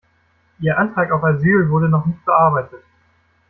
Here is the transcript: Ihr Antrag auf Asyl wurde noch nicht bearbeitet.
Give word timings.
Ihr 0.59 0.79
Antrag 0.79 1.11
auf 1.11 1.23
Asyl 1.23 1.69
wurde 1.69 1.87
noch 1.87 2.07
nicht 2.07 2.25
bearbeitet. 2.25 2.83